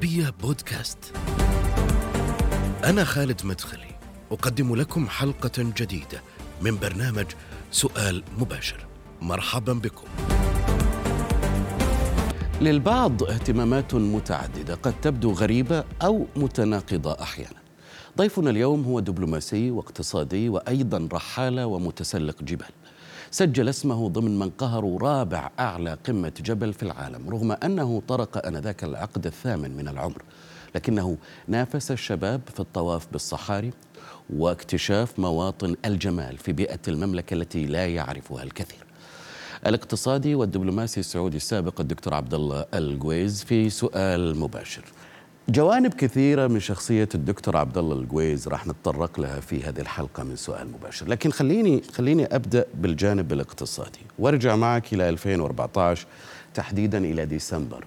[0.00, 1.12] العربية بودكاست.
[2.84, 3.94] أنا خالد مدخلي،
[4.30, 6.22] أقدم لكم حلقة جديدة
[6.62, 7.26] من برنامج
[7.70, 8.86] سؤال مباشر.
[9.22, 10.06] مرحبا بكم.
[12.60, 17.60] للبعض اهتمامات متعددة قد تبدو غريبة أو متناقضة أحيانا.
[18.18, 22.72] ضيفنا اليوم هو دبلوماسي واقتصادي وأيضا رحالة ومتسلق جبال.
[23.32, 28.84] سجل اسمه ضمن من قهروا رابع أعلى قمة جبل في العالم رغم أنه طرق أنذاك
[28.84, 30.22] العقد الثامن من العمر
[30.74, 31.16] لكنه
[31.48, 33.72] نافس الشباب في الطواف بالصحاري
[34.30, 38.84] واكتشاف مواطن الجمال في بيئة المملكة التي لا يعرفها الكثير.
[39.66, 44.84] الاقتصادي والدبلوماسي السعودي السابق الدكتور عبد الله القويز في سؤال مباشر.
[45.48, 50.36] جوانب كثيرة من شخصية الدكتور عبد الله القويز راح نتطرق لها في هذه الحلقة من
[50.36, 54.00] سؤال مباشر، لكن خليني خليني أبدأ بالجانب الاقتصادي.
[54.18, 56.06] وأرجع معك إلى 2014
[56.54, 57.84] تحديدا إلى ديسمبر.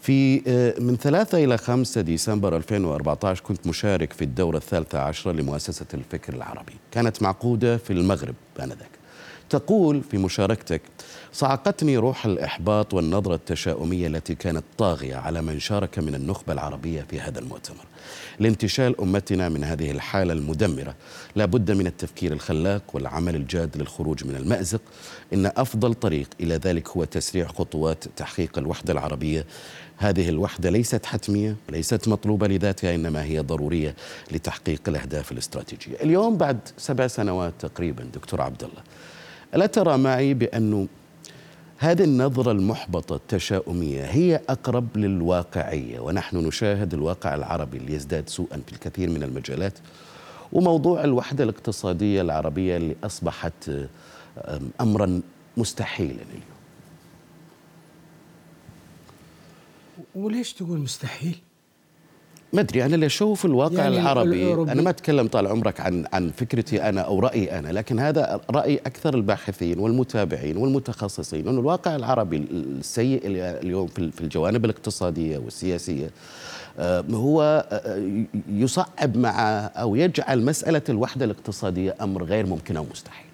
[0.00, 5.86] في آه، من 3 إلى 5 ديسمبر 2014 كنت مشارك في الدورة الثالثة عشرة لمؤسسة
[5.94, 6.74] الفكر العربي.
[6.92, 8.90] كانت معقودة في المغرب آنذاك.
[9.50, 10.82] تقول في مشاركتك
[11.32, 17.20] صعقتني روح الإحباط والنظرة التشاؤمية التي كانت طاغية على من شارك من النخبة العربية في
[17.20, 17.84] هذا المؤتمر.
[18.38, 20.94] لانتشال أمتنا من هذه الحالة المدمرة
[21.36, 24.80] لا بد من التفكير الخلاق والعمل الجاد للخروج من المأزق.
[25.32, 29.46] إن أفضل طريق إلى ذلك هو تسريع خطوات تحقيق الوحدة العربية.
[29.96, 33.94] هذه الوحدة ليست حتمية ليست مطلوبة لذاتها إنما هي ضرورية
[34.32, 35.96] لتحقيق الأهداف الاستراتيجية.
[36.02, 38.82] اليوم بعد سبع سنوات تقريبا دكتور عبد الله
[39.54, 40.88] ألا ترى معي بأنه
[41.82, 48.72] هذه النظرة المحبطة التشاؤمية هي أقرب للواقعية ونحن نشاهد الواقع العربي اللي يزداد سوءا في
[48.72, 49.78] الكثير من المجالات
[50.52, 53.70] وموضوع الوحدة الاقتصادية العربية اللي أصبحت
[54.80, 55.20] أمرا
[55.56, 56.60] مستحيلا اليوم
[60.14, 61.38] وليش تقول مستحيل؟
[62.52, 64.72] ما أدري أنا اللي أشوف الواقع يعني العربي الأوروبي.
[64.72, 68.76] أنا ما أتكلم طال عمرك عن عن فكرتي أنا أو رأيي أنا لكن هذا رأي
[68.76, 76.10] أكثر الباحثين والمتابعين والمتخصصين إنه الواقع العربي السيء اليوم في الجوانب الاقتصادية والسياسية
[76.78, 79.40] آه، هو آه، يصعب مع
[79.76, 83.26] أو يجعل مسألة الوحدة الاقتصادية أمر غير ممكن أو مستحيل.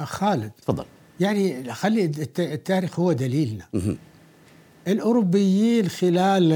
[0.00, 0.84] خالد تفضل
[1.20, 2.04] يعني خلي
[2.38, 3.64] التاريخ هو دليلنا.
[4.88, 6.52] الأوروبيين خلال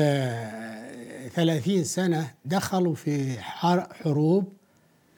[1.35, 3.41] آه، ثلاثين سنة دخلوا في
[4.03, 4.53] حروب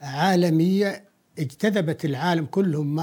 [0.01, 1.03] عالمية
[1.39, 2.95] اجتذبت العالم كلهم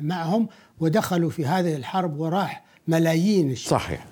[0.00, 0.48] معهم
[0.80, 4.06] ودخلوا في هذه الحرب وراح ملايين الشعب صحيح.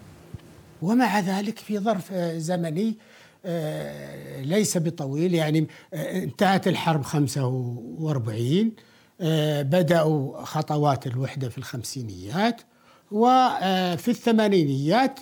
[0.82, 2.96] ومع ذلك في ظرف زمني
[3.44, 8.72] آه، ليس بطويل يعني آه، انتهت الحرب 45
[9.20, 12.60] آه، بدأوا خطوات الوحدة في الخمسينيات.
[13.12, 15.20] وفي الثمانينيات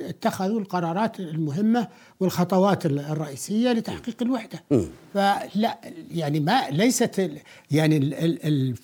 [0.00, 1.88] اتخذوا القرارات المهمة
[2.20, 4.62] والخطوات الرئيسية لتحقيق الوحدة.
[5.14, 5.78] فلا
[6.10, 7.30] يعني ما ليست
[7.70, 8.74] يعني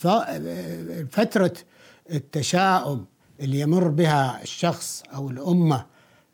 [1.10, 1.52] فترة
[2.12, 3.04] التشاؤم
[3.40, 5.86] اللي يمر بها الشخص أو الأمة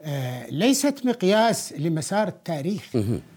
[0.05, 2.83] آه، ليست مقياس لمسار التاريخ.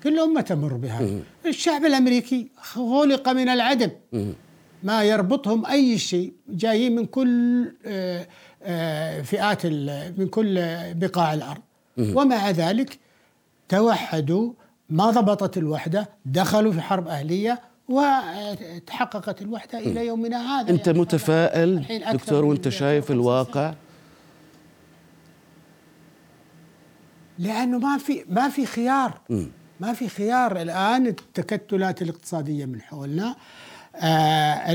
[0.04, 1.10] كل أمة تمر بها.
[1.46, 3.90] الشعب الأمريكي خلق من العدم.
[4.84, 6.34] ما يربطهم أي شيء.
[6.50, 8.28] جايين من كل آه،
[9.24, 9.66] فئات
[10.18, 10.56] من كل
[10.94, 11.62] بقاع الأرض.
[11.98, 13.00] ومع ذلك
[13.70, 14.54] توحدوا
[14.90, 20.70] ما ضبطت الوحدة دخلوا في حرب أهلية وتحققت الوحدة إلى يومنا هذا.
[20.70, 23.74] أنت يعني متفائل دكتور وأنت شايف الواقع؟
[27.40, 29.22] لأنه ما في ما في خيار.
[29.80, 30.62] ما في خيار.
[30.62, 33.36] الآن التكتلات الاقتصادية من حولنا
[33.96, 34.74] آه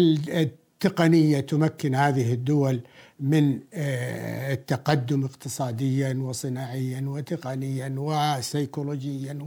[0.84, 2.80] التقنيه تمكن هذه الدول
[3.20, 9.38] من آه، التقدم اقتصاديا وصناعيا وتقنيا وسيكولوجيا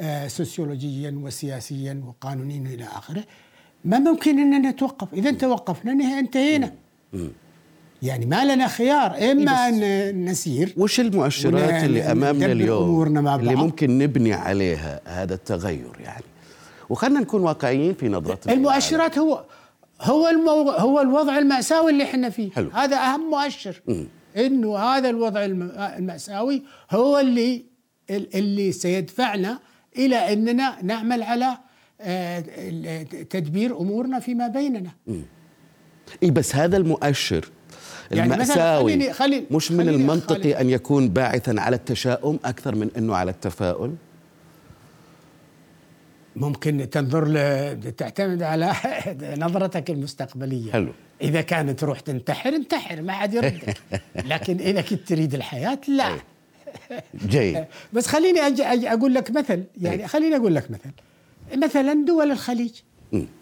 [0.00, 3.24] وسوسيولوجيا وسياسيا وقانونيا إلى آخره.
[3.84, 6.72] ما ممكن إننا نتوقف؟ إذا توقفنا انتهينا.
[8.02, 10.74] يعني ما لنا خيار إما أن نسير.
[10.76, 16.24] وش المؤشرات اللي أمامنا اليوم اللي ممكن نبني عليها هذا التغير يعني؟
[16.88, 19.44] وخلنا نكون واقعيين في نظرتنا المؤشرات هو
[20.00, 20.70] هو المو...
[20.70, 22.50] هو الوضع المأساوي اللي إحنا فيه.
[22.50, 22.70] حلو.
[22.70, 23.82] هذا أهم مؤشر.
[23.88, 24.04] م.
[24.36, 25.44] إنه هذا الوضع
[25.98, 27.64] المأساوي هو اللي
[28.10, 29.58] اللي سيدفعنا
[29.98, 31.58] إلى أننا نعمل على
[32.00, 32.40] آه،
[33.30, 34.90] تدبير أمورنا فيما بيننا.
[36.22, 37.50] إيه بس هذا المؤشر
[38.10, 42.90] يعني المأساوي خليني خليني مش من المنطقي خليني أن يكون باعثا على التشاؤم أكثر من
[42.96, 43.94] أنه على التفاؤل؟
[46.40, 47.94] ممكن تنظر ل...
[47.96, 48.72] تعتمد على
[49.44, 50.72] نظرتك المستقبلية.
[50.72, 50.92] حلو.
[51.22, 53.76] إذا كانت تروح تنتحر انتحر ما حد يردك.
[54.30, 56.08] لكن إذا كنت تريد الحياة لا.
[56.08, 57.00] طيب.
[57.26, 57.64] جيد.
[57.92, 59.64] بس خليني أجي أجي أقول لك مثل.
[59.80, 60.06] يعني إيه.
[60.06, 60.90] خليني أقول لك مثل.
[61.56, 62.72] مثلا دول الخليج.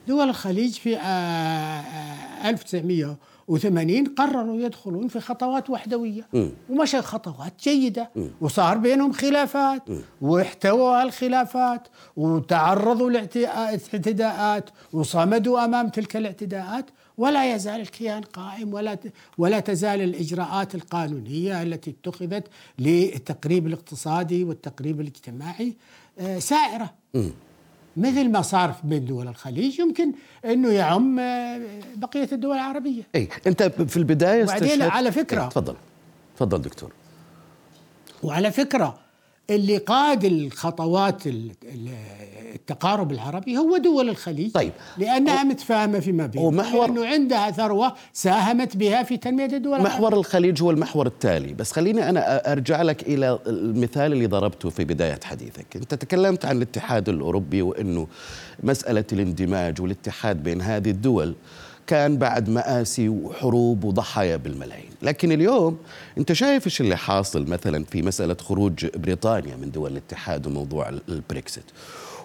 [0.08, 3.16] دول الخليج في آه، آه، 1900
[3.48, 6.28] وثمانين قرروا يدخلون في خطوات وحدوية.
[6.70, 8.10] ومشى خطوات جيدة.
[8.40, 9.82] وصار بينهم خلافات.
[10.20, 11.88] واحتووا الخلافات.
[12.16, 14.70] وتعرضوا لاعتداءات.
[14.92, 16.90] وصمدوا أمام تلك الاعتداءات.
[17.16, 18.74] ولا يزال الكيان قائم.
[18.74, 18.98] ولا
[19.38, 22.48] ولا تزال الإجراءات القانونية التي اتخذت
[22.78, 25.76] للتقريب الاقتصادي والتقريب الاجتماعي
[26.18, 26.94] آه، سائرة.
[27.96, 30.12] مثل ما صار بين دول الخليج يمكن
[30.44, 31.60] إنه يعم آه،
[31.96, 33.02] بقية الدول العربية.
[33.14, 35.74] إي أنت في البداية وبعدين على إيه، تفضل.
[36.36, 36.92] تفضل دكتور.
[38.22, 38.98] وعلى فكرة
[39.50, 41.88] اللي قاد الخطوات ال- ال-
[42.54, 44.52] التقارب العربي هو دول الخليج.
[44.52, 44.72] طيب.
[44.98, 50.62] لأنها متفاهمة فيما بينها ومحور- لأنه عندها ثروة ساهمت بها في تنمية الدول محور الخليج
[50.62, 51.54] هو المحور التالي.
[51.54, 55.76] بس خليني أنا أرجع لك إلى المثال اللي ضربته في بداية حديثك.
[55.76, 58.06] أنت تكلمت عن الاتحاد الأوروبي وأنه
[58.62, 61.34] مسألة الاندماج والاتحاد بين هذه الدول.
[61.88, 64.90] كان بعد مآسي وحروب وضحايا بالملايين.
[65.02, 65.78] لكن اليوم
[66.18, 71.64] أنت شايف إيش اللي حاصل مثلا في مسألة خروج بريطانيا من دول الاتحاد وموضوع البريكسيت؟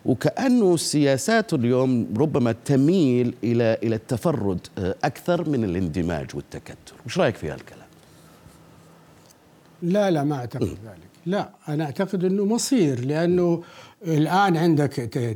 [0.06, 6.94] وكأنه السياسات اليوم ربما تميل إلى إلى التفرد آه، أكثر من الاندماج والتكتل.
[7.06, 7.88] وش رأيك في هالكلام؟
[9.82, 11.14] لا لا ما أعتقد ذلك.
[11.26, 13.64] لا أنا أعتقد إنه مصير لأنه
[14.04, 14.92] الآن عندك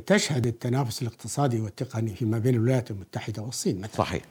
[0.06, 3.96] تشهد التنافس الاقتصادي والتقني فيما بين الولايات المتحدة والصين مثلا.
[3.96, 4.22] صحيح.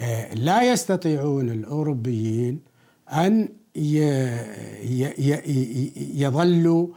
[0.00, 2.60] آه، لا يستطيعون الأوروبيين
[3.12, 3.48] أن
[5.96, 6.88] يظلوا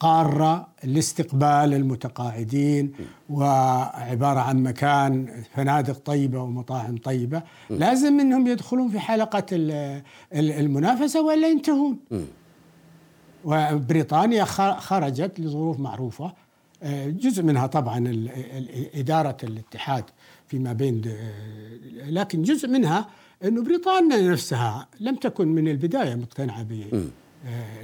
[0.00, 2.92] قارة لاستقبال المتقاعدين
[3.30, 7.42] وعبارة عن مكان فنادق طيبة ومطاعم طيبة.
[7.70, 10.02] لازم إنهم يدخلون في حلقة ال-
[10.34, 11.96] ال- المنافسة والا ينتهون.
[13.44, 14.44] وبريطانيا
[14.78, 16.32] خرجت لظروف معروفة
[16.82, 18.28] آه، جزء منها طبعا
[18.94, 20.04] إدارة الاتحاد
[20.48, 23.06] فيما بين آه، لكن جزء منها
[23.44, 26.66] أنه بريطانيا نفسها لم تكن من البداية مقتنعة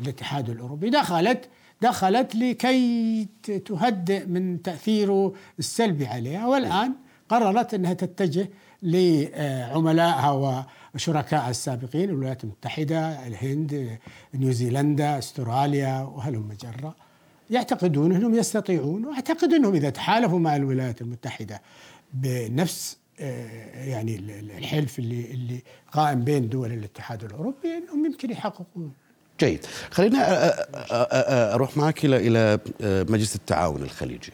[0.00, 0.90] بالاتحاد الأوروبي.
[0.90, 1.48] دخلت
[1.82, 3.28] دخلت لكي
[3.66, 6.92] تهدئ من تأثيره السلبي عليها والآن
[7.28, 8.48] قررت أنها تتجه
[8.82, 10.66] لعملائها
[11.02, 13.98] وشركائها السابقين الولايات المتحدة الهند
[14.34, 16.94] نيوزيلندا أستراليا وهلم جرة
[17.50, 21.62] يعتقدون أنهم يستطيعون وأعتقد أنهم إذا تحالفوا مع الولايات المتحدة
[22.14, 25.62] بنفس آه، يعني ال- ال- الحلف اللي اللي
[25.92, 28.92] قائم بين دول الاتحاد الأوروبي أنهم يمكن يحققون.
[29.40, 29.66] جيد.
[29.90, 32.58] خلينا أ- أ- أروح معك إلى إلى
[33.12, 34.32] مجلس التعاون الخليجي.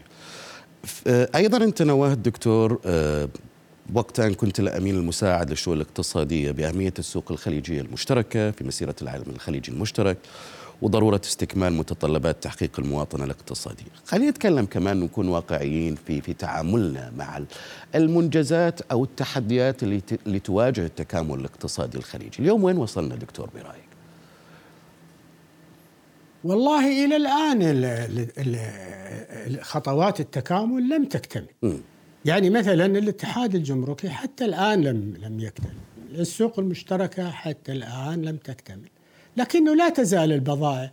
[1.34, 3.28] أيضا أنت نوهت دكتور أ،
[3.92, 10.16] وقتها كنت الامين المساعد للشؤون الاقتصادية بأهمية السوق الخليجية المشتركة في مسيرة العالم الخليجي المشترك
[10.82, 13.84] وضرورة استكمال متطلبات تحقيق المواطنة الاقتصادية.
[14.06, 17.46] خلينا نتكلم كمان نكون واقعيين في في تعاملنا مع ال-
[17.94, 22.38] المنجزات أو التحديات اللي تواجه التكامل الاقتصادي الخليجي.
[22.38, 23.84] اليوم وين وصلنا دكتور برأيك؟
[26.44, 27.84] والله إلى الآن ال-
[28.38, 28.56] ال-
[29.46, 31.78] ال- خطوات التكامل لم تكتمل مم.
[32.24, 35.74] يعني مثلا الاتحاد الجمركي حتى الآن لم لم يكتمل.
[36.14, 38.88] السوق المشتركة حتى الآن لم تكتمل.
[39.36, 40.90] لكنه لا تزال البضائع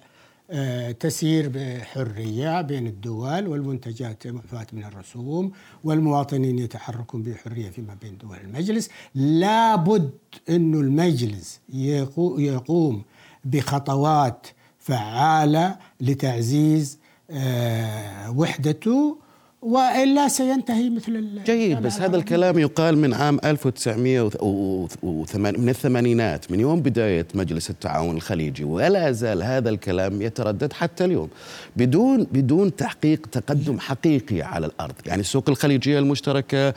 [0.54, 5.52] آه، تسير بحرية بين الدول والمنتجات معفاة من الرسوم
[5.84, 8.90] والمواطنين يتحركون بحرية فيما بين دول المجلس.
[9.16, 10.10] لابد
[10.50, 13.04] أنه المجلس يقو- يقوم
[13.46, 14.48] بخطوات
[14.80, 17.00] فعالة لتعزيز
[17.32, 19.18] آه، وحدته
[19.62, 26.82] وإلا سينتهي مثل جيد بس هذا الكلام يقال من عام 1908 من الثمانينات من يوم
[26.82, 31.30] بداية مجلس التعاون الخليجي ولا زال هذا الكلام يتردد حتى اليوم
[31.76, 34.94] بدون بدون تحقيق تقدم حقيقي على الأرض.
[35.06, 36.74] يعني السوق الخليجية المشتركة آه،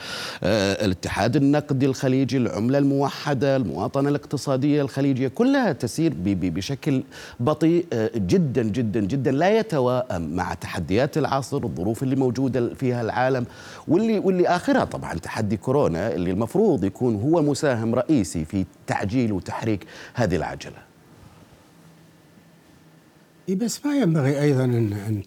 [0.85, 7.03] الاتحاد النقدي الخليجي العملة الموحدة المواطنة الاقتصادية الخليجية كلها تسير بشكل
[7.41, 13.47] بطيء آه، جدا جدا جدا لا يتوائم مع تحديات العصر الظروف اللي موجودة فيها العالم
[13.88, 19.87] واللي واللي آخرها طبعا تحدي كورونا اللي المفروض يكون هو مساهم رئيسي في تعجيل وتحريك
[20.14, 20.78] هذه العجلة
[23.49, 25.23] إيه بس ما ينبغي أيضا ان إن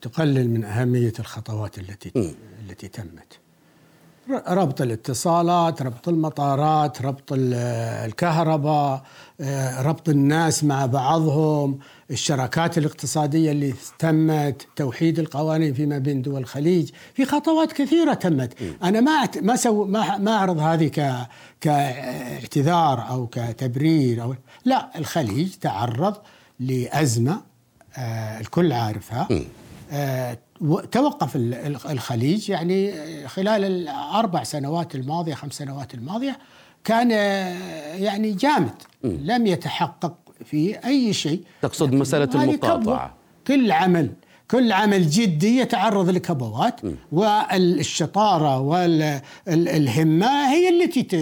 [0.00, 2.34] تقلل من أهمية الخطوات التي.
[2.68, 3.38] التي تمت.
[4.48, 7.54] ربط الاتصالات ربط المطارات ربط ال-
[8.08, 9.02] الكهرباء
[9.40, 11.78] آه، ربط الناس مع بعضهم
[12.10, 16.90] الشراكات الاقتصادية اللي تمت توحيد القوانين فيما بين دول الخليج.
[17.14, 18.52] في خطوات كثيرة تمت.
[18.82, 21.26] أنا ما أت- ما سو ما ما أعرض هذه ك
[21.60, 26.14] كاعتذار أو كتبرير أو لا الخليج تعرض
[26.60, 27.40] لأزمة
[27.98, 29.28] آه، الكل عارفها.
[29.92, 30.38] آه،
[30.92, 36.38] توقف ال- ال- الخليج يعني آه، خلال الأربع سنوات الماضية خمس سنوات الماضية
[36.84, 38.74] كان آه، يعني جامد.
[39.04, 43.14] لم يتحقق في أي شيي تقصد مسألة هذه المقاطعة.
[43.46, 44.12] كل عمل
[44.50, 46.80] كل عمل جدي يتعرض لكبوات
[47.12, 51.14] والشطارة والهمة هي التي ت-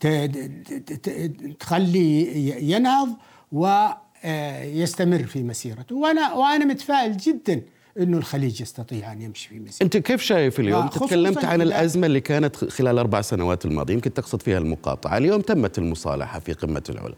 [0.00, 3.08] ت- ت- ت- تخلي ينهض
[3.52, 5.96] ويستمر في مسيرته.
[5.96, 7.62] وأنا وأنا متفائل جدا
[7.98, 12.20] إنه الخليج يستطيع أن يمشي في مسيرته أنت كيف شايف اليوم؟ تكلمت عن الأزمة اللي
[12.20, 15.16] كانت خلال أربع سنوات الماضية يمكن تقصد فيها المقاطعة.
[15.18, 17.14] اليوم تمت المصالحة في قمة العلا.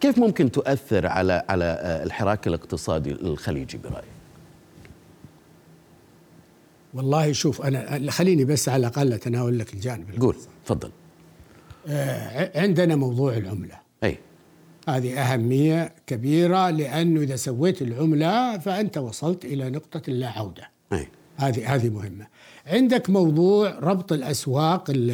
[0.00, 4.04] كيف ممكن تؤثر على على آه، الحراك الاقتصادي الخليجي برأيك؟
[6.94, 10.90] والله شوف أنا خليني بس على الأقل أتناول لك الجانب قول تفضل.
[11.88, 13.85] آه، عندنا موضوع العملة.
[14.88, 20.70] هذه أهمية كبيرة لأنه إذا سويت العملة فأنت وصلت إلى نقطة اللا عودة.
[20.92, 21.08] أي.
[21.36, 22.26] هذه هذه مهمة.
[22.66, 25.10] عندك موضوع ربط الأسواق ال-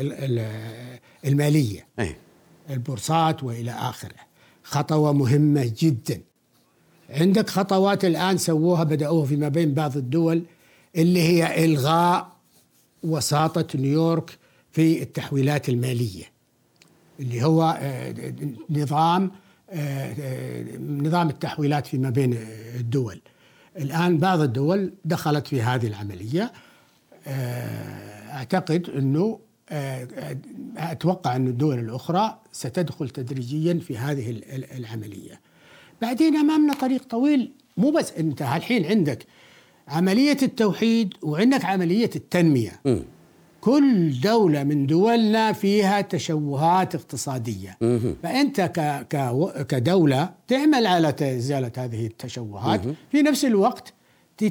[0.00, 1.86] ال- ال- المالية.
[2.00, 2.16] أي.
[2.70, 4.14] البورصات وإلى آخره.
[4.62, 6.20] خطوة مهمة جدا.
[7.10, 10.42] عندك خطوات الآن سووها بدأوها فيما بين بعض الدول
[10.96, 12.32] اللي هي إلغاء
[13.02, 14.38] وساطة نيويورك
[14.72, 16.24] في التحويلات المالية.
[17.20, 18.14] اللي هو آه،
[18.70, 19.30] نظام
[19.70, 22.38] آه، آه، نظام التحويلات فيما بين
[22.80, 23.20] الدول.
[23.78, 26.52] الآن بعض الدول دخلت في هذه العملية.
[28.30, 29.38] أعتقد أنه
[30.76, 35.40] أتوقع أن الدول الأخرى ستدخل تدريجيا في هذه ال- ال- العملية.
[36.02, 37.52] بعدين أمامنا طريق طويل.
[37.76, 39.26] مو بس أنت الحين عندك
[39.88, 42.80] عملية التوحيد وعندك عملية التنمية.
[42.84, 43.02] مم.
[43.60, 47.78] كل دولة من دولنا فيها تشوهات اقتصادية.
[48.22, 48.80] فأنت ك
[49.16, 52.80] ك كدولة تعمل على إزالة هذه التشوهات.
[53.12, 53.92] في نفس الوقت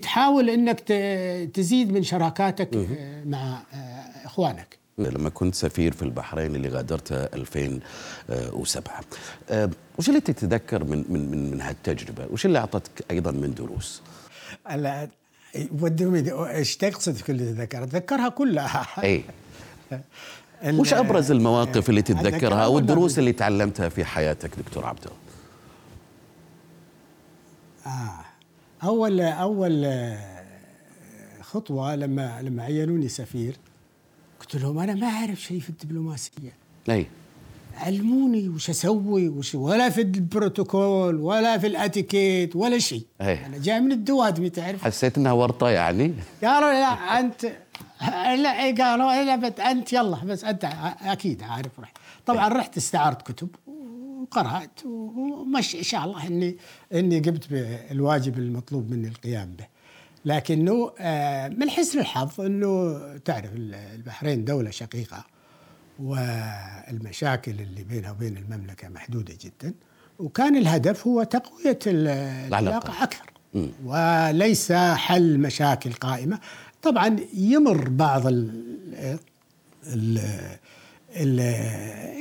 [0.01, 4.77] تحاول أنك ت- تزيد من شراكاتك آه، مع آه، إخوانك.
[4.97, 9.01] لما كنت سفير في البحرين اللي غادرتها 2007
[9.49, 14.01] آه، وش اللي تتذكر من من من, من هالتجربة؟ وش اللي أعطتك أيضا من دروس؟
[15.57, 18.87] إيش تقصد في كل تذكر تذكرها كلها.
[19.03, 19.23] اي
[20.65, 25.11] وش أبرز المواقف اللي تتذكرها أو الدروس اللي تعلمتها في حياتك دكتور عبده؟
[27.85, 28.25] آه.
[28.83, 30.43] أول أول آه،
[31.41, 33.55] خطوة لما لما عينوني سفير
[34.39, 36.53] قلت لهم أنا ما أعرف شيء في الدبلوماسية.
[36.89, 37.07] اي
[37.77, 43.05] علموني وش أسوي وش ولا في البروتوكول ولا في الأتيكيت ولا شيء.
[43.21, 43.45] أي.
[43.45, 47.45] أنا جاي من الدوادمي تعرف؟ حسيت إنها ورطة يعني؟ قالوا لا أنت
[48.41, 51.93] لا إيه قالوا لا بس أنت يلا بس أنت ع- أكيد عارف رح
[52.25, 56.57] طبعا رحت استعرت كتب وقرأت ومش إن شاء الله إني
[56.93, 59.65] إني قمت بالواجب المطلوب مني القيام به.
[60.25, 65.25] لكنه آه، من حسن الحظ إنه تعرف البحرين دولة شقيقة.
[65.99, 69.73] والمشاكل اللي بينها وبين المملكة محدودة جدا.
[70.19, 72.07] وكان الهدف هو تقوية ال-
[72.47, 73.03] العلاقة.
[73.03, 73.25] أكثر.
[73.85, 76.39] وليس حل مشاكل قائمة.
[76.81, 78.63] طبعا يمر بعض ال
[79.93, 80.19] ال
[81.15, 81.39] ال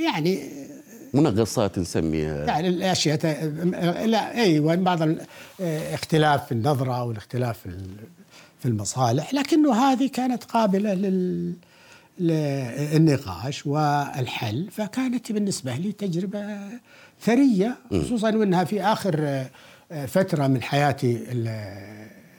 [0.04, 0.48] يعني
[1.14, 2.44] منغصات نسميها.
[2.46, 3.44] يعني الأشياء
[4.06, 4.98] لا أيوه بعض
[5.60, 7.96] الاختلاف في النظرة أو الاختلاف في ال-
[8.60, 9.34] في المصالح.
[9.34, 11.54] لكنه هذه كانت قابلة لل
[12.18, 16.58] للنقاش والحل فكانت بالنسبة لي تجربة
[17.20, 19.44] ثرية خصوصا وأنها في آخر
[20.06, 21.48] فترة من حياتي ال-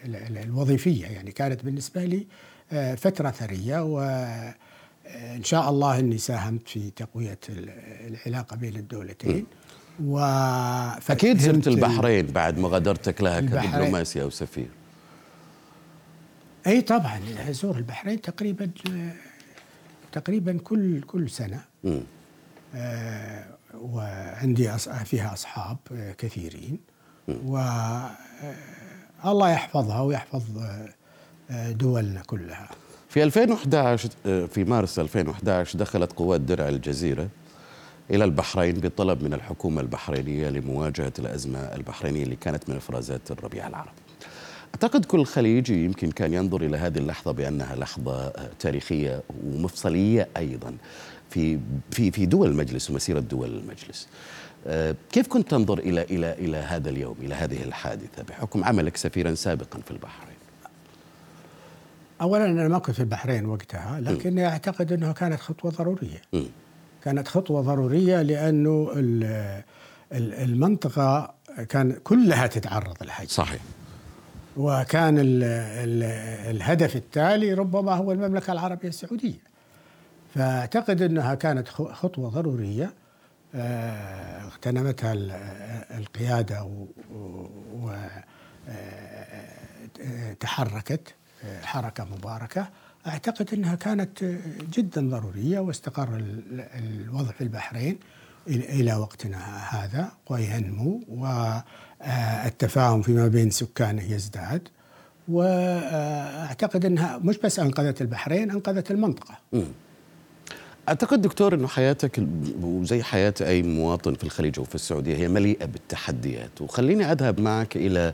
[0.06, 2.28] ال- الوظيفية يعني كانت بالنسبة لي
[2.96, 4.00] فترة ثرية و
[5.16, 7.70] إن شاء الله إني ساهمت في تقوية ال-
[8.26, 9.46] العلاقة بين الدولتين.
[10.06, 10.20] و
[11.10, 13.42] أكيد زرت البحرين بعد مغادرتك لها.
[13.42, 14.68] كدبلوماسي أو سفير
[16.68, 17.20] إي طبعا
[17.50, 18.70] ازور البحرين تقريبا
[20.12, 21.62] تقريبا كل كل سنة.
[22.76, 23.46] آه،
[23.82, 26.78] وعندي فيها أصحاب آه، كثيرين
[27.28, 28.10] و آه،
[29.26, 30.44] الله يحفظها ويحفظ
[31.52, 32.70] آه، دولنا كلها.
[33.10, 37.28] في 2011 آه، في مارس 2011 دخلت قوات درع الجزيرة
[38.12, 43.92] إلى البحرين بطلب من الحكومة البحرينية لمواجهة الأزمة البحرينية اللي كانت من إفرازات الربيع العربي.
[44.84, 48.30] أعتقد كل خليجي يمكن كان ينظر إلى هذه اللحظة بأنها لحظة
[48.60, 50.74] تاريخية ومفصلية أيضا
[51.30, 51.60] في
[51.92, 54.08] في في دول المجلس ومسيرة دول المجلس.
[54.68, 59.34] آه، كيف كنت تنظر إلى إلى إلى هذا اليوم إلى هذه الحادثة بحكم عملك سفيرا
[59.36, 60.38] سابقا في البحرين؟
[62.22, 66.22] اولا أنا ما كنت في البحرين وقتها لكني أعتقد أنها كانت خطوة ضرورية.
[66.34, 66.44] م.
[67.04, 69.24] كانت خطوة ضرورية لأنه ال-
[70.14, 71.34] ال- المنطقة
[71.70, 73.30] كان كلها تتعرض للحجر.
[73.30, 73.62] صحيح
[74.58, 76.04] وكان ال ال
[76.56, 79.40] الهدف التالي ربما هو المملكة العربية السعودية.
[80.36, 82.94] فأعتقد أنها كانت خطوة ضرورية
[83.56, 85.32] آه، اغتنمتها ال-
[85.98, 86.70] القيادة
[90.32, 91.14] وتحركت
[91.64, 92.70] حركة مباركة.
[93.08, 94.38] أعتقد أنها كانت آه،
[94.74, 98.00] جدا ضرورية واستقر ال- الوضع في البحرين
[98.48, 101.02] إلى وقتنا هذا وينمو
[102.02, 104.68] والتفاهم فيما بين سكانه يزداد
[105.28, 109.38] وأعتقد إنها مش بس أنقذت البحرين أنقذت المنطقة.
[110.90, 112.28] أعتقد دكتور أنه حياتك
[112.62, 116.62] وزي حياة أي مواطن في الخليج أو في السعودية هي مليئة بالتحديات.
[116.62, 118.14] وخليني أذهب معك إلى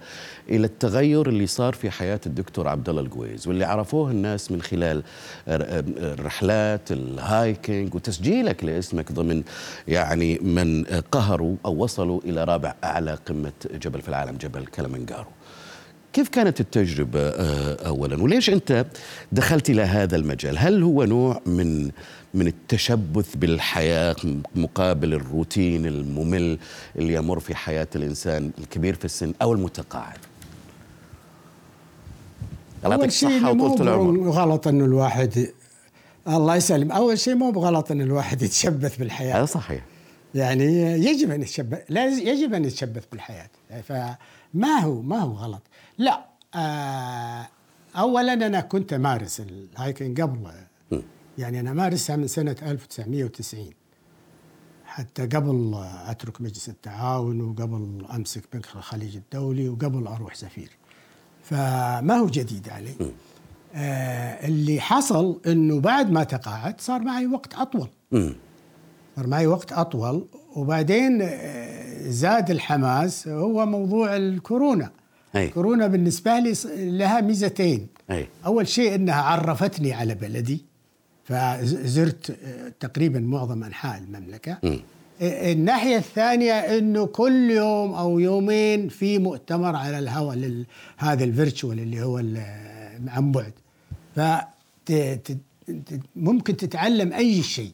[0.49, 5.03] إلى التغير اللي صار في حياة الدكتور عبد الله القويز واللي عرفوه الناس من خلال
[5.47, 9.43] الرحلات الهايكينج وتسجيلك لاسمك ضمن
[9.87, 15.29] يعني من قهروا أو وصلوا إلى رابع أعلى قمة جبل في العالم جبل كلمنجارو.
[16.13, 18.86] كيف كانت التجربة آه، أولا؟ وليش أنت
[19.32, 21.91] دخلت إلى هذا المجال؟ هل هو نوع من
[22.34, 24.15] من التشبث بالحياة
[24.55, 26.60] مقابل الروتين الممل
[26.96, 30.17] اللي يمر في حياة الإنسان الكبير في السن أو المتقاعد؟
[32.86, 34.29] الله يعطيك الصحة مو وطولة العمر.
[34.29, 35.48] غلط إنه الواحد
[36.27, 36.91] الله يسلم.
[36.91, 39.38] أول شيء مو بغلط ان الواحد يتشبث بالحياة.
[39.38, 39.84] هذا صحيح.
[40.36, 43.50] يعني يجب أن يتشبث لا يجب أن يتشبث بالحياة.
[43.88, 45.62] فما هو ما هو غلط.
[45.97, 47.47] لا آه
[47.95, 50.51] اولا أنا كنت أمارس الهايكنج قبل.
[51.38, 53.69] يعني أنا أمارسها من سنة 1990
[54.85, 55.73] حتى قبل
[56.07, 60.69] أترك مجلس التعاون وقبل أمسك بنك الخليج الدولي وقبل أروح سفير.
[61.43, 62.93] فما هو جديد علي.
[63.75, 67.89] آه اللي حصل إنه بعد ما تقاعدت صار معي وقت أطول.
[69.15, 73.27] صار معي وقت أطول وبعدين آه، زاد الحماس.
[73.27, 74.91] هو موضوع الكورونا.
[75.36, 75.46] أي.
[75.46, 78.28] الكورونا بالنسبة لي لها ميزتين أي.
[78.46, 80.65] أول شيء إنها عرفتني على بلدي
[81.24, 84.80] فزرت آه، تقريبا معظم أنحاء المملكة مم.
[85.22, 90.65] آه، الناحية الثانية إنه كل يوم أو يومين في مؤتمر على الهواء لل-
[90.98, 92.43] هذا الفيرتشوال اللي هو ال-
[93.08, 93.54] عن بعد
[94.15, 94.19] ف
[96.15, 97.72] ممكن تتعلم أي شيء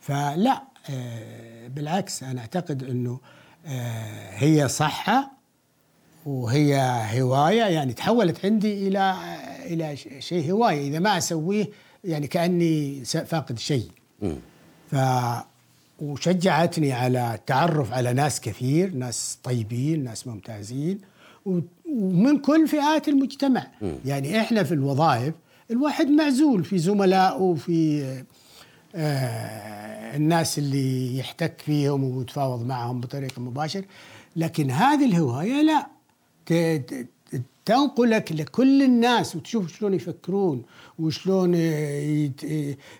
[0.00, 3.20] فلا آه، بالعكس أنا أعتقد إنه
[3.66, 5.35] آه، هي صحة
[6.26, 6.76] وهي
[7.20, 9.14] هواية يعني تحولت عندي إلى
[9.66, 10.88] إلى شيء هواية.
[10.88, 11.68] إذا ما أسويه
[12.04, 13.88] يعني كأني فاقد شيء.
[14.90, 14.96] ف
[16.00, 20.98] وشجعتني على التعرف على ناس كثير ناس طيبين ناس ممتازين
[21.86, 23.66] ومن كل فئات المجتمع.
[24.04, 25.34] يعني إحنا في الوظائف
[25.70, 28.02] الواحد معزول في زملائه في
[28.94, 33.84] آه الناس اللي يحتك فيهم ويتفاوض معهم بطريقة مباشره
[34.36, 35.95] لكن هذه الهواية لا.
[37.64, 40.62] تنقلك لكل الناس وتشوف شلون يفكرون
[40.98, 42.32] وشلون ي-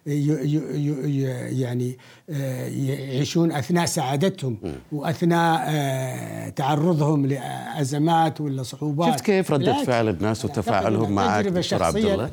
[0.06, 1.98] ي- يعني
[2.30, 4.58] آه، يعيشون أثناء سعادتهم
[4.92, 9.86] وأثناء آه، تعرضهم لأزمات ولا صعوبات شفت كيف بالعكس.
[9.86, 12.30] فعل الناس وتفاعلهم معك دكتور عبد الله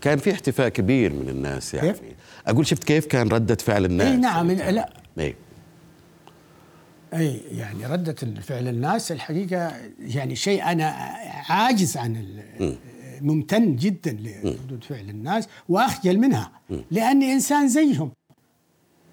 [0.00, 2.00] كان في احتفاء كبير من الناس يعني كيف؟
[2.46, 5.34] أقول شفت كيف كان ردة فعل الناس اي نعم لا إيه.
[7.14, 10.86] أي يعني ردة فعل الناس الحقيقة يعني شيء أنا
[11.48, 12.42] عاجز عن
[13.20, 16.52] ممتن جدا لردود فعل الناس وأخجل منها.
[16.90, 18.10] لاني إنسان زيهم.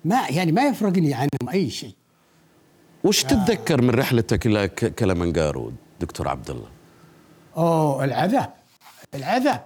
[0.05, 1.95] ما يعني ما يفرقني عنهم أي شيء.
[3.03, 6.67] وش تتذكر من رحلتك إلى كلمنجارو دكتور عبد الله؟
[7.57, 8.53] أوه العذاب.
[9.13, 9.65] العذاب؟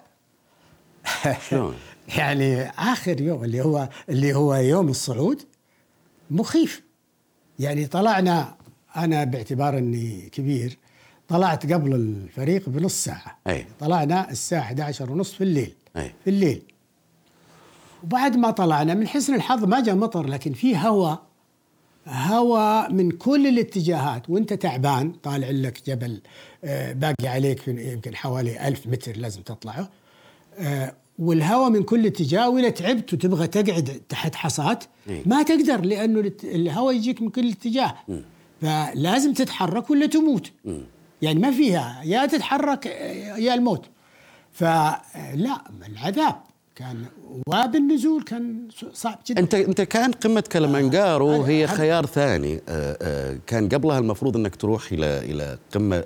[2.17, 5.41] يعني آخر يوم اللي هو اللي هو يوم الصعود
[6.31, 6.88] مخيف.
[7.59, 8.55] يعني طلعنا
[8.95, 10.77] أنا باعتبار إني كبير
[11.27, 13.37] طلعت قبل الفريق بنص ساعة.
[13.47, 13.65] أي.
[13.79, 15.73] طلعنا الساعة 11 ونص في الليل.
[15.97, 16.11] أي.
[16.23, 16.61] في الليل.
[18.03, 21.21] وبعد ما طلعنا من حسن الحظ ما جاء مطر لكن في هواء
[22.07, 24.29] هواء من كل الاتجاهات.
[24.29, 26.21] وأنت تعبان طالع لك جبل
[26.63, 29.89] آه، باقي عليك يمكن حوالي ألف متر لازم تطلعه.
[30.59, 35.23] آه، والهواء من كل اتجاه واذا تعبت وتبغى تقعد تحت حصات إيه.
[35.25, 37.95] ما تقدر لأنه الهواء يجيك من كل اتجاه.
[38.61, 40.51] فلازم تتحرك ولا تموت.
[41.21, 42.85] يعني ما فيها يا تتحرك
[43.37, 43.85] يا الموت.
[44.51, 46.35] فلا العذاب.
[46.79, 47.05] كان
[47.47, 49.39] وبالنزول كان صعب جدا.
[49.41, 52.61] انت أنت كان قمة كلمنجارو هي خيار ثاني.
[52.69, 56.03] آه، آه، كان قبلها المفروض إنك تروح إلى إلى قمة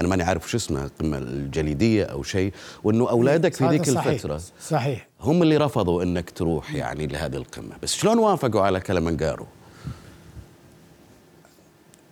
[0.00, 2.52] أنا ماني عارف شو اسمها القمه الجليدية أو شيء
[2.84, 5.08] وأنه أولادك في ذيك صحيح الفترة صحيح.
[5.20, 7.76] هم اللي رفضوا إنك تروح يعني لهذه القمة.
[7.82, 9.46] بس شلون وافقوا على كلمنجارو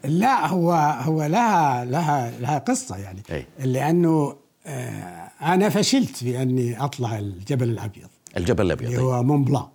[0.05, 3.23] لا هو هو لها لها لها قصة يعني.
[3.31, 3.47] أي.
[3.59, 8.09] لأنه آه أنا فشلت في أني أطلع الجبل الأبيض.
[8.37, 9.67] الجبل الأبيض اللي هو مون بلان.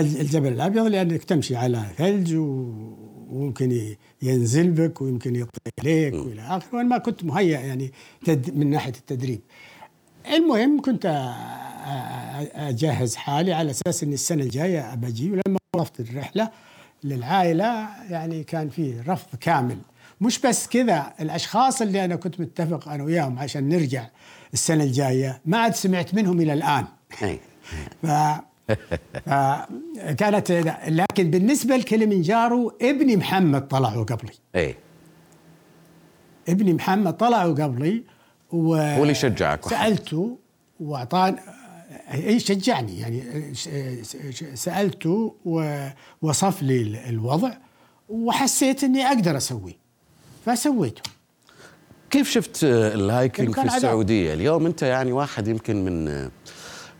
[0.00, 2.94] الجبل الأبيض لأنك تمشي على ثلج و-
[3.30, 7.92] وممكن ينزل بك ويمكن يطيح عليك وإلى آخره وأنا ما كنت مهيأ يعني
[8.24, 9.40] تد من ناحية التدريب.
[10.34, 11.32] المهم كنت
[12.54, 16.50] أجهز حالي على أساس إني السنة الجاية بجي ولما وقفت الرحلة
[17.04, 19.78] للعائلة يعني كان في رفض كامل.
[20.20, 24.06] مش بس كذا الأشخاص اللي أنا كنت متفق أنا وياهم عشان نرجع
[24.52, 26.84] السنة الجاية ما عاد سمعت منهم إلى الآن.
[28.02, 28.06] ف...
[29.26, 30.50] فكانت
[30.88, 34.74] لكن بالنسبة لكليمنجارو ابني محمد طلعوا قبلي إي
[36.48, 38.04] ابني محمد طلعوا قبلي
[38.52, 39.64] و هو اللي شجعك.
[39.68, 40.38] سألته
[40.80, 41.36] واعطاني
[42.14, 43.22] إي شجعني يعني
[44.54, 47.52] سألته ووصف لي ال- الوضع
[48.08, 49.87] وحسيت إني أقدر أسويه
[50.48, 51.02] فسويته
[52.10, 53.64] كيف شفت آه، ال hiking في.
[53.64, 56.30] السعودية؟ اليوم أنت يعني واحد يمكن من آه،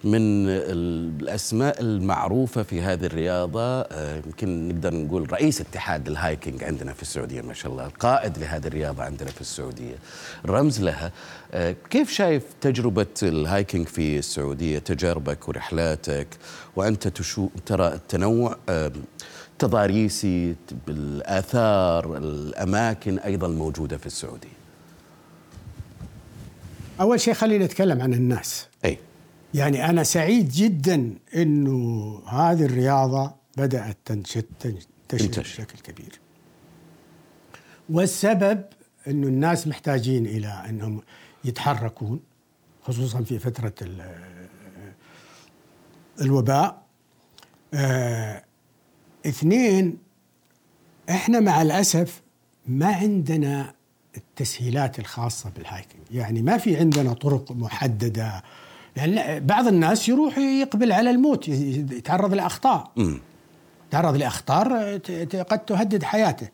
[0.04, 3.80] من الأسماء المعروفة في هذه الرياضة.
[3.80, 8.38] آه، يمكن نقدر نقول رئيس اتحاد ال hiking عندنا في السعودية ما شاء الله القائد
[8.38, 9.94] لهذه الرياضة عندنا في السعودية.
[10.46, 11.12] رمز لها.
[11.90, 16.28] كيف شايف تجربة ال hiking في السعودية؟ تجاربك ورحلاتك
[16.76, 18.56] وأنت تشو ترى التنوع
[19.58, 20.54] تضاريسي
[20.86, 24.58] بالاثار الأماكن أيضا موجودة في السعودية.
[27.00, 28.68] أول شيء خلينا نتكلم عن الناس.
[28.84, 28.98] أي.
[29.54, 34.44] يعني أنا سعيد جدا أنه هذه الرياضة بدأت تنشط
[35.08, 35.42] تنتشر.
[35.42, 36.20] بشكل كبير.
[37.90, 38.64] والسبب
[39.08, 41.02] أنه الناس محتاجين إلى أنهم
[41.44, 42.20] يتحركون
[42.82, 44.14] خصوصا في فترة ال-
[46.20, 46.82] الوباء.
[47.74, 48.44] آه
[49.26, 49.96] اثنين
[51.10, 52.22] إحنا مع الأسف
[52.66, 53.74] ما عندنا
[54.16, 58.42] التسهيلات الخاصة بالهايكنج، يعني ما في عندنا طرق محددة.
[58.96, 62.92] لأن بعض الناس يروح يقبل على الموت يتعرض لأخطاء.
[62.98, 63.18] امم
[63.90, 64.16] تعرض
[65.04, 66.48] ت- قد تهدد حياته.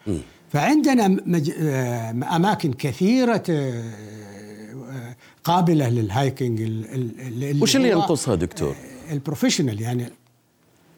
[0.52, 1.50] فعندنا مج...
[1.58, 8.76] آه، أماكن كثيرة آه، قابلة لل hiking ال- وش اللي ينقصها دكتور؟
[9.10, 10.10] ال professional يعني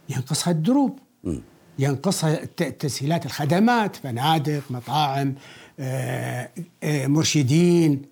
[0.09, 0.99] ينقصها الدروب.
[1.79, 2.35] ينقصها
[2.79, 5.35] تسهيلات الخدمات فنادق مطاعم
[5.81, 6.49] آه،
[6.83, 8.03] آه، مرشدين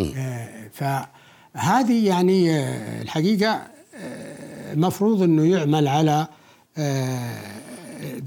[0.00, 2.60] آه، فهذه يعني
[3.02, 6.26] الحقيقة آه، المفروض إنه يعمل على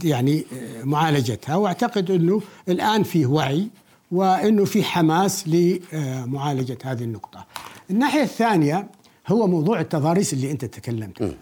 [0.04, 0.46] يعني
[0.84, 3.68] معالجتها وأعتقد إنه الآن فيه وعي
[4.12, 7.46] وإنه في حماس لمعالجة هذه النقطة.
[7.90, 8.88] الناحية الثانية
[9.28, 11.36] هو موضوع التضاريس اللي أنت تكلمت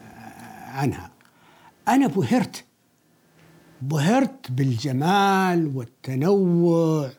[0.68, 1.12] عنها.
[1.88, 2.64] أنا بهرت
[3.82, 7.12] بهرت بالجمال والتنوع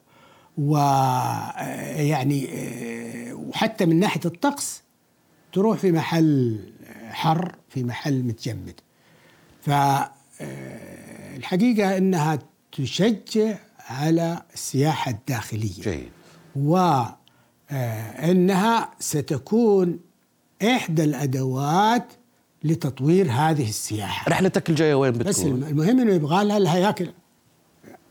[0.59, 2.49] ويعني
[3.33, 4.83] وحتى من ناحية الطقس
[5.53, 6.61] تروح في محل
[7.11, 8.81] حر في محل متجمد.
[9.63, 12.39] فالحقيقة إنها
[12.73, 15.83] تشجع على السياحة الداخلية.
[15.83, 16.09] جيد.
[17.71, 19.99] وانها ستكون
[20.63, 22.13] إحدى الأدوات
[22.65, 24.31] لتطوير هذه السياحة.
[24.31, 27.09] رحلتك الجاية وين بس بتكون؟ المهم إنه يبغى لها الهياكل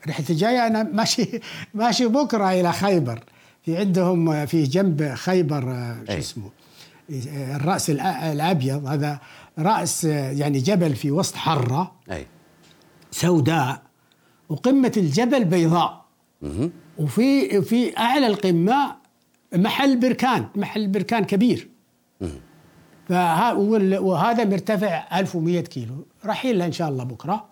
[0.08, 1.40] رحلتي الجاية أنا ماشي
[1.74, 3.24] ماشي بكرة إلى خيبر.
[3.66, 6.20] في عندهم في جنب خيبر آه، شو أي.
[6.20, 6.50] اسمه؟
[7.56, 8.88] الرأس الأبيض.
[8.88, 9.20] هذا
[9.60, 11.92] رأس آه، يعني جبل في وسط حرة.
[12.12, 12.26] اي
[13.12, 13.82] سوداء.
[14.50, 16.06] وقمة الجبل بيضاء.
[16.98, 18.96] وفي في أعلى القمة
[19.56, 21.68] محل بركان محل بركان كبير.
[23.12, 26.06] وهذا مرتفع 1100 كيلو.
[26.26, 27.45] رايحين له إن شاء الله بكرة.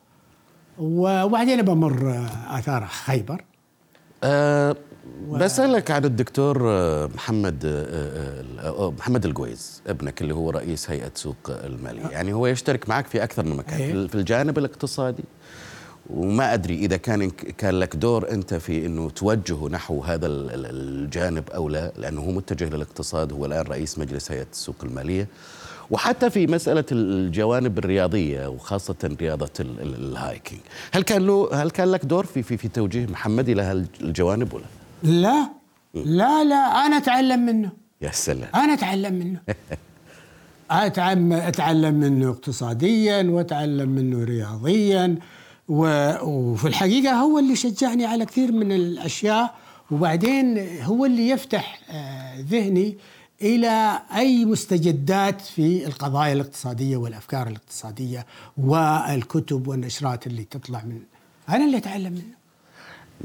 [0.79, 3.43] وبعدين بمر آثار خيبر.
[4.23, 4.75] أه
[5.31, 11.37] بسألك عن الدكتور آه، محمد آه، آه، محمد القويز ابنك اللي هو رئيس هيئة سوق
[11.49, 12.07] المالية.
[12.07, 13.79] يعني هو يشترك معك في أكثر من مكان.
[13.81, 14.07] إيه.
[14.07, 15.23] في الجانب الاقتصادي.
[16.09, 20.65] وما أدري إذا كان كان لك دور أنت في أنه توجهه نحو هذا ال- ال-
[20.65, 25.27] الجانب أو لا لأنه هو متجه للاقتصاد هو الآن رئيس مجلس هيئة السوق المالية.
[25.91, 30.61] وحتى في مسألة الجوانب الرياضية وخاصة رياضة ال- ال- الهايكينج.
[30.91, 34.63] هل كان له هل كان لك دور في في في توجيه محمد إلى هالجوانب ولا؟
[35.03, 35.49] لا.
[35.93, 36.55] لا لا.
[36.85, 37.69] أنا أتعلم منه.
[38.01, 38.49] يا سلام.
[38.55, 39.39] أنا أتعلم منه.
[40.71, 45.15] أتعلم, أتعلم منه اقتصاديا وأتعلم منه رياضيا.
[45.69, 49.55] وفي الحقيقة هو اللي شجعني على كثير من الأشياء
[49.91, 52.97] وبعدين هو اللي يفتح آه، ذهني
[53.41, 58.25] إلى أي مستجدات في القضايا الاقتصادية والأفكار الاقتصادية
[58.57, 60.99] والكتب والنشرات اللي تطلع من.
[61.49, 62.39] أنا اللي أتعلم منه.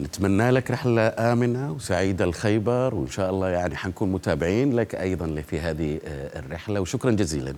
[0.01, 5.61] نتمنى لك رحلة آمنة وسعيدة الخيبر وإن شاء الله يعني حنكون متابعين لك أيضا في
[5.61, 6.81] هذه آه، الرحلة.
[6.81, 7.55] وشكرا جزيلا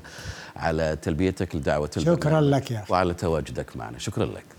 [0.57, 2.85] على تلبيتك لدعوة شكرا لك يا.
[2.89, 3.99] وعلى تواجدك معنا.
[3.99, 4.56] شكرا لك.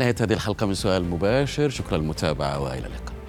[0.00, 1.68] نهاية هذه الحلقة من سؤال مباشر.
[1.68, 3.23] شكرا للمتابعة وإلى اللقاء.